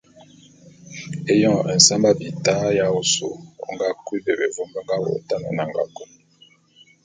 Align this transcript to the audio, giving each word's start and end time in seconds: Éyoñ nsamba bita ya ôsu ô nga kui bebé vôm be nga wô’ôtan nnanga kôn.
Éyoñ 1.33 1.57
nsamba 1.77 2.09
bita 2.19 2.55
ya 2.77 2.85
ôsu 2.99 3.27
ô 3.65 3.67
nga 3.73 3.87
kui 4.05 4.17
bebé 4.25 4.47
vôm 4.55 4.69
be 4.73 4.79
nga 4.85 4.95
wô’ôtan 5.03 5.41
nnanga 5.49 5.83
kôn. 5.95 6.09